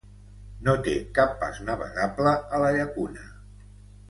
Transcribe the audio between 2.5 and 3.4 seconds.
a la llacuna.